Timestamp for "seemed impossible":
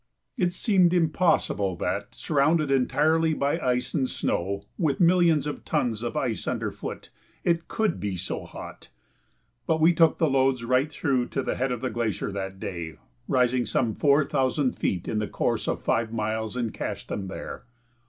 0.51-1.75